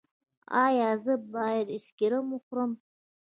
[0.65, 2.71] ایا زه باید آیسکریم وخورم؟